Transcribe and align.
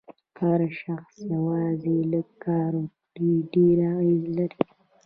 هر 0.39 0.59
شخص 0.81 1.15
یوازې 1.33 1.95
لږ 2.11 2.27
کار 2.43 2.71
وکړي 2.81 3.33
ډېر 3.53 3.77
اغېز 3.93 4.23
لري. 4.37 4.59